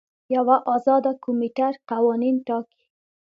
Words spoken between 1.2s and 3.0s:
کمیټه قوانین ټاکي.